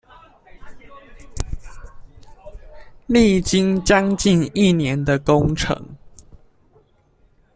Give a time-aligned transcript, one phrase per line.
[3.07, 5.77] 歷經將近一年的工程